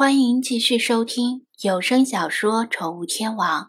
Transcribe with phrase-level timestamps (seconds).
[0.00, 3.64] 欢迎继续收听有声小说《宠物天王》，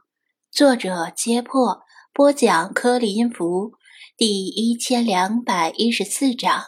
[0.50, 1.82] 作者：揭破，
[2.14, 3.74] 播讲：颗粒音符，
[4.16, 6.68] 第一千两百一十四章。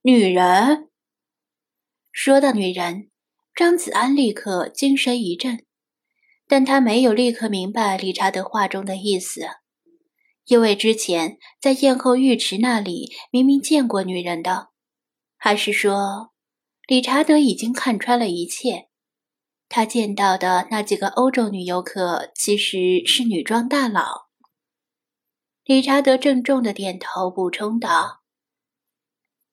[0.00, 0.88] 女人。
[2.10, 3.10] 说到女人，
[3.54, 5.66] 张子安立刻精神一振，
[6.48, 9.42] 但他没有立刻明白理查德话中的意思，
[10.46, 14.68] 因为之前在宴后浴池那里明明见过女人的，
[15.36, 16.30] 还是说？
[16.86, 18.88] 理查德已经看穿了一切，
[19.70, 24.28] 他见到的那几个欧洲女游客其实是女装大佬。
[25.64, 28.20] 理查德郑重的点头，补充道：“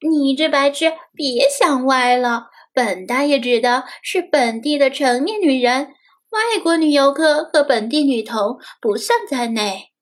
[0.06, 2.50] 你这白痴，别想歪了。
[2.74, 5.94] 本大爷指的是本地的成年女人，
[6.30, 9.92] 外国女游客和本地女童不算在内。”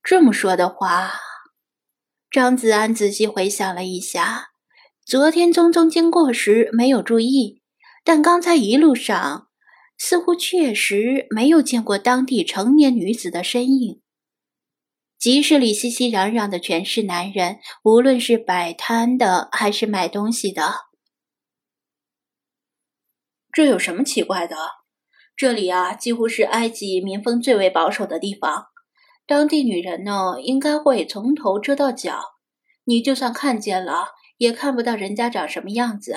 [0.00, 1.12] 这么说的话，
[2.30, 4.52] 张子安仔细回想了一下。
[5.08, 7.62] 昨天匆匆经过时没有注意，
[8.04, 9.48] 但刚才一路上
[9.96, 14.02] 似乎确实没有见过当地成年女子的身影。
[15.18, 20.74] 集市里熙熙攘攘的全是男人，无论是摆摊的还是买东西的。
[23.50, 24.56] 这有什么奇怪的？
[25.34, 28.66] 这里啊，几乎是埃及民风最为保守的地方，
[29.26, 32.20] 当地女人呢，应该会从头遮到脚，
[32.84, 34.17] 你就算看见了。
[34.38, 36.16] 也看不到人家长什么样子。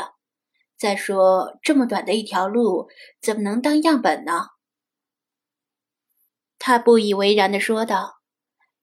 [0.78, 2.90] 再说，这么短的一条路，
[3.22, 4.48] 怎么能当样本呢？
[6.58, 8.22] 他不以为然的说道：“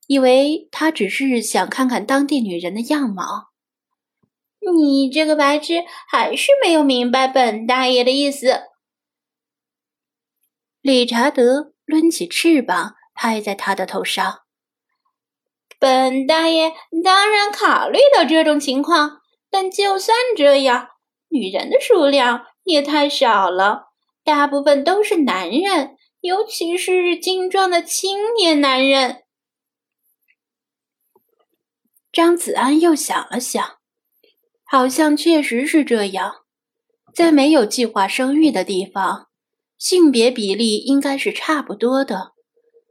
[0.06, 3.48] 以为他只是想看看当地女人的样貌。”
[4.76, 8.64] 你这个白痴，还是没有明白本大爷的意思。
[10.80, 14.40] 理查德抡起翅膀拍在他的头上。
[15.78, 16.72] 本大爷
[17.02, 19.17] 当然考虑到这种情况。
[19.50, 20.88] 但就算这样，
[21.28, 23.88] 女人的数量也太少了，
[24.24, 29.22] 大部分都是男人，尤其是精壮的青年男人。
[32.12, 33.78] 张子安又想了想，
[34.64, 36.36] 好像确实是这样。
[37.14, 39.28] 在没有计划生育的地方，
[39.76, 42.32] 性别比例应该是差不多的。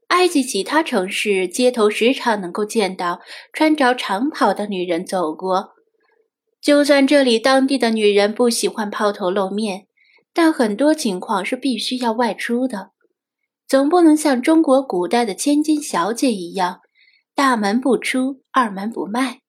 [0.08, 3.20] 埃及其他城市街头时常能够见到
[3.52, 5.77] 穿着长袍的女人走过。
[6.62, 9.88] 就算这里当地的女人不喜欢抛头露面，
[10.34, 12.91] 但很多情况是必须要外出的，
[13.68, 16.81] 总不能像中国古代的千金小姐一样，
[17.34, 19.41] 大门不出，二门不迈。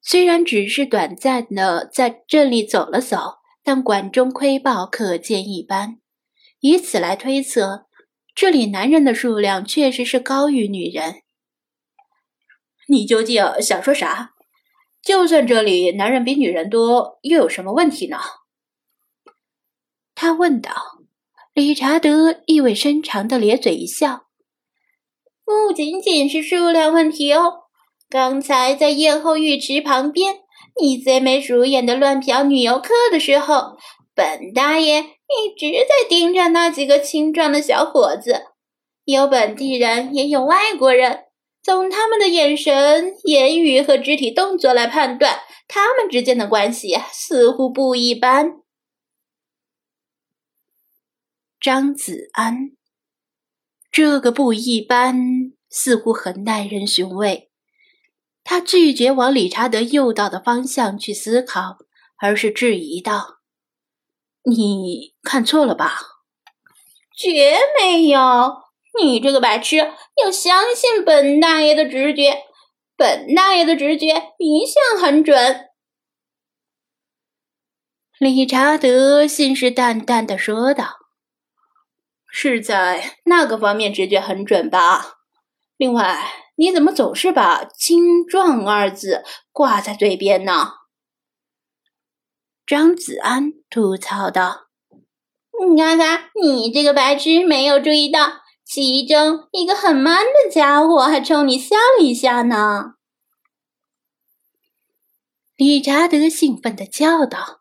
[0.00, 5.98] 虽然只是短暂的在这里走了走，但管中窥豹可见一斑。
[6.60, 7.86] 以此来推测，
[8.34, 11.22] 这里男人的数量确实是高于女人。
[12.88, 14.31] 你究竟想说啥？
[15.02, 18.18] 就算这里男人比女人多，又有什么问题呢？
[20.14, 20.70] 他问道。
[21.54, 24.22] 理查德意味深长的咧嘴一笑
[25.44, 27.64] ：“不仅仅是数量问题哦。
[28.08, 30.36] 刚才在夜后浴池旁边，
[30.80, 33.76] 你贼眉鼠眼的乱瞟女游客的时候，
[34.14, 38.46] 本大爷一直在盯着那几个青壮的小伙子，
[39.04, 41.24] 有本地人，也有外国人。”
[41.62, 48.62] 从他们的眼神、言语和肢体动作来判断，他们之间的关系似乎不一般。
[51.60, 52.72] 张子安，
[53.92, 57.52] 这个不一般似乎很耐人寻味。
[58.42, 61.78] 他拒绝往理查德诱导的方向去思考，
[62.16, 63.38] 而是质疑道
[64.50, 65.96] ：“你看错了吧
[67.16, 68.61] ？”“绝没有。”
[69.00, 69.76] 你这个白痴，
[70.22, 72.44] 要相信本大爷的直觉。
[72.94, 75.68] 本大爷的直觉一向很准。
[78.18, 80.98] 理查德信誓旦旦的说道
[82.30, 85.14] ：“是在那个方面直觉很准吧？
[85.76, 90.74] 另外，你怎么总是把‘精壮’二字挂在嘴边呢？”
[92.64, 94.68] 张子安吐槽道
[95.68, 98.41] ：“你看看，你这个白痴，没有注意到。”
[98.74, 102.94] 其中一个很 man 的家伙还冲你笑了一下呢。
[105.56, 107.60] 理查德兴奋地叫道：“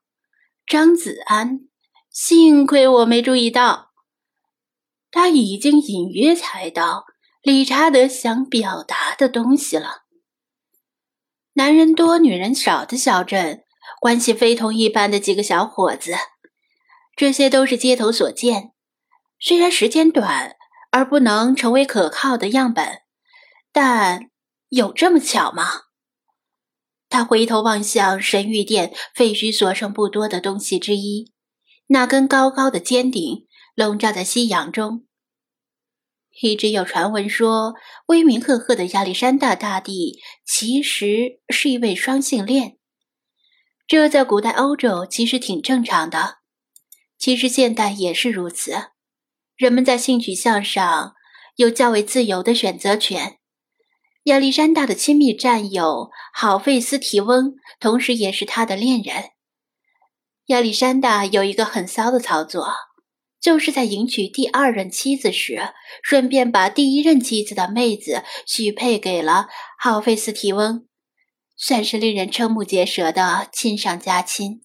[0.66, 1.68] 张子安，
[2.10, 3.92] 幸亏我没注意到。”
[5.12, 7.04] 他已经隐约猜到
[7.42, 10.04] 理查德想表达的东西了。
[11.56, 13.66] 男人多女人少的小镇，
[14.00, 16.14] 关系非同一般的几个小伙子，
[17.18, 18.72] 这些都是街头所见。
[19.42, 20.56] 虽然时间短。
[20.92, 23.02] 而不能成为可靠的样本，
[23.72, 24.30] 但
[24.70, 25.64] 有这么巧吗？
[27.10, 31.34] 他回头望向神谕殿废墟所剩不多的东西之一，
[31.88, 35.06] 那根高高的尖顶笼罩在夕阳中。
[36.42, 37.74] 一直有传闻说，
[38.08, 42.78] 威名赫赫的亚历山大大帝其实是一位双性恋。
[43.86, 46.38] 这在古代欧洲其实挺正常的，
[47.18, 48.92] 其实现代也是如此。
[49.62, 51.14] 人们在性取向上
[51.56, 53.38] 有较为自由的选择权。
[54.24, 59.26] 亚历山大的亲密战友好费斯提翁，同时也是他的恋人。
[60.48, 62.74] 亚历山大有一个很骚的操作，
[63.40, 69.46] 就是在迎娶第二任妻子时，顺便把第一任妻子的妹子许配给了
[69.78, 70.88] 好费斯提翁，
[71.56, 74.64] 算是令人瞠目结舌的亲上加亲。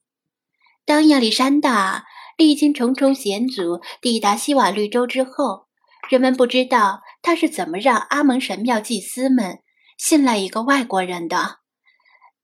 [0.86, 2.06] 当亚历山大
[2.36, 5.66] 历经重重险阻抵达西瓦绿洲之后，
[6.10, 9.60] 人们不知道他是怎么让阿蒙神庙祭司们
[9.96, 11.60] 信赖一个外国人的，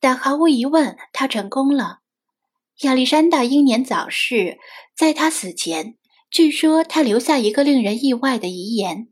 [0.00, 1.98] 但毫无疑问，他成功了。
[2.80, 4.58] 亚历山大英年早逝，
[4.96, 5.96] 在他死前，
[6.30, 9.08] 据说他留下一个令人意外的遗言：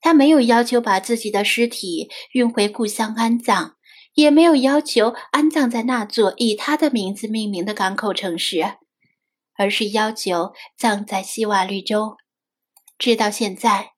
[0.00, 3.74] 他没有要求把自己的尸体运回故乡安葬，
[4.14, 8.74] 也没有要求安葬在那座以他的名字命名的港口城市，
[9.62, 12.16] 而是要求葬在西瓦绿洲。
[12.98, 13.92] 直到现在，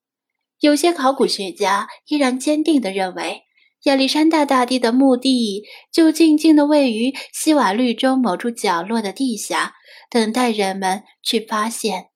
[0.60, 3.44] 有些考古学家依然坚定地认为，
[3.84, 9.72] 亚历山大大帝的墓地就静静地位于西瓦绿洲某处角落的地下，
[10.10, 12.08] 等待人们去发现。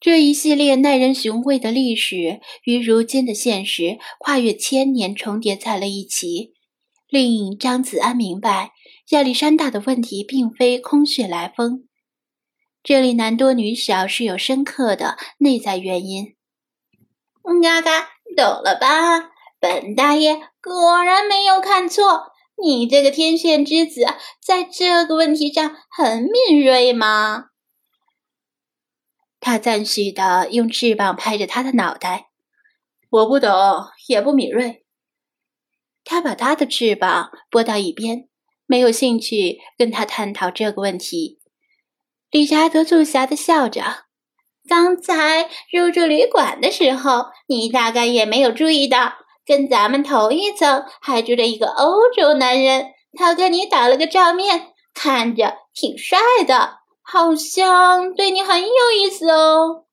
[0.00, 6.54] 这一系列耐人寻味的历史与如今的现实跨越千年重叠在了一起，
[7.08, 8.72] 令张子安明白，
[9.12, 11.86] 亚历山大的问题并非空穴来风。
[12.82, 16.34] 这里男多女少是有深刻的内在原因。
[17.62, 19.30] 嘎嘎，懂了吧？
[19.60, 22.32] 本大爷果然没有看错，
[22.62, 24.06] 你这个天选之子
[24.40, 27.48] 在这个问题上很敏锐吗？
[29.40, 32.30] 他赞许的用翅膀拍着他的脑袋。
[33.10, 33.50] 我不懂，
[34.08, 34.86] 也不敏锐。
[36.02, 38.30] 他把他的翅膀拨到一边，
[38.72, 41.38] 没有兴趣跟他探讨这个问题。
[42.30, 44.06] 理查德促狭的笑着。
[44.66, 49.12] 刚才入住旅馆的时候，你大概也没有注意到，
[49.44, 52.92] 跟咱们同一层还住着一个欧洲男人。
[53.12, 59.84] 他跟你打了个照面，看着挺帅的，好像对你很有意思哦。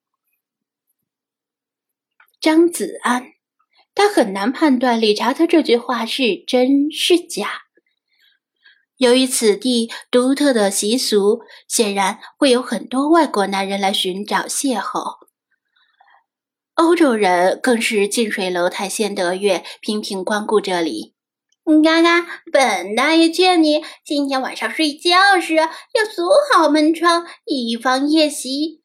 [2.40, 3.34] 张子安，
[3.94, 7.64] 他很难判断理查德这句话是真是假。
[9.00, 15.20] 由于此地独特的习俗，显然会有很多外国男人来寻找邂逅。
[16.74, 21.14] 欧洲人更是近水楼台先得月，频频光顾这里。
[21.82, 25.66] 嘎嘎，本大爷劝你今天晚上睡觉时要
[26.14, 28.82] 锁好门窗，以防夜袭。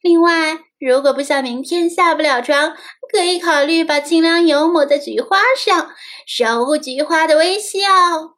[0.00, 2.74] 另外，如果不想明天下不了床，
[3.12, 5.90] 可以考虑把清凉油抹在菊花上，
[6.26, 8.37] 守护菊花的微笑。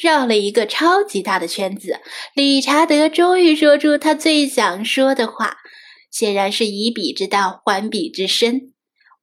[0.00, 2.00] 绕了一个超级大的圈子，
[2.34, 5.58] 理查德终于说出他最想说的话，
[6.10, 8.72] 显然是以彼之道还彼之身。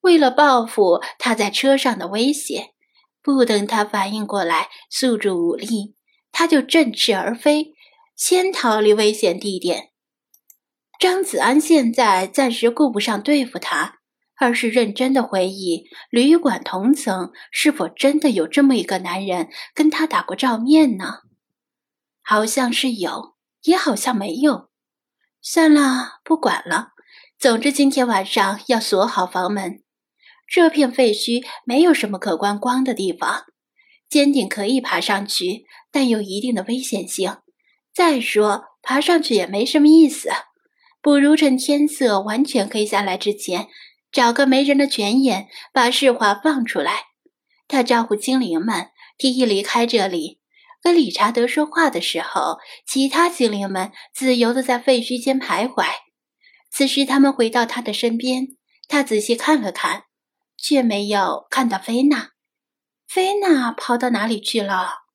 [0.02, 2.74] 为了报复他在车上的威胁，
[3.24, 5.96] 不等他反应过来，诉诸武力，
[6.32, 7.74] 他就振翅而飞，
[8.16, 9.90] 先逃离危险地点。
[11.00, 14.00] 张子安现在暂时顾不上对付他。
[14.40, 21.22] 而是认真的回忆，旅馆同层是否真的有这么一个男人跟他打过照面呢？
[22.22, 24.70] 好像是有，也好像没有。
[25.42, 26.90] 算了，不管了。
[27.40, 29.84] 总之今天晚上要锁好房门。
[30.48, 33.44] 这片废墟没有什么可观光的地方，
[34.10, 37.38] 尖顶可以爬上去，但有一定的危险性。
[37.94, 40.30] 再说，爬上去也没什么意思，
[41.02, 43.68] 不如趁天色完全黑下来之前。
[44.12, 47.06] 找个没人的泉眼，把世华放出来。
[47.68, 50.40] 他招呼精灵们，提议离开这里。
[50.82, 55.86] 跟理查德说话的时候，其他精灵们自由地在废墟间徘徊。
[56.70, 58.50] 此时，他们回到他的身边，
[58.88, 60.04] 他仔细看了看，
[60.58, 62.30] 却没有看到菲娜。
[63.08, 65.07] 菲娜跑到哪里去了？